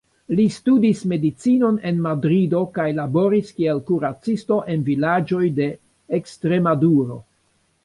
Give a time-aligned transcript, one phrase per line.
[0.37, 5.71] Li studis medicinon en Madrido kaj laboris kiel kuracisto en vilaĝoj de
[6.23, 7.23] Ekstremaduro.